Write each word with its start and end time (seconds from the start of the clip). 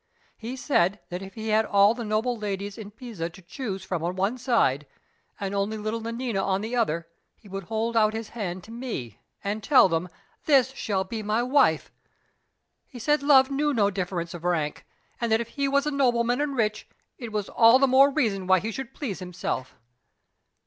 He 0.35 0.55
said 0.55 0.99
that 1.09 1.21
if 1.21 1.35
he 1.35 1.49
had 1.49 1.63
all 1.63 1.93
the 1.93 2.03
noble 2.03 2.35
ladies 2.35 2.75
in 2.75 2.89
Pisa 2.89 3.29
to 3.29 3.39
choose 3.39 3.83
from 3.83 4.03
on 4.03 4.15
one 4.15 4.35
side, 4.39 4.87
and 5.39 5.53
only 5.53 5.77
little 5.77 6.01
Nanina 6.01 6.41
on 6.43 6.61
the 6.61 6.75
other, 6.75 7.07
he 7.35 7.47
would 7.47 7.65
hold 7.65 7.95
out 7.95 8.15
his 8.15 8.29
hand 8.29 8.63
to 8.63 8.71
me, 8.71 9.19
and 9.43 9.61
tell 9.61 9.87
them, 9.87 10.09
'This 10.45 10.71
shall 10.71 11.03
be 11.03 11.21
my 11.21 11.43
wife.' 11.43 11.91
He 12.87 12.97
said 12.97 13.21
love 13.21 13.51
knew 13.51 13.75
no 13.75 13.91
difference 13.91 14.33
of 14.33 14.43
rank; 14.43 14.87
and 15.19 15.31
that 15.31 15.39
if 15.39 15.49
he 15.49 15.67
was 15.67 15.85
a 15.85 15.91
nobleman 15.91 16.41
and 16.41 16.55
rich, 16.57 16.87
it 17.19 17.31
was 17.31 17.47
all 17.47 17.77
the 17.77 17.85
more 17.85 18.09
reason 18.09 18.47
why 18.47 18.59
he 18.59 18.71
should 18.71 18.95
please 18.95 19.19
himself. 19.19 19.75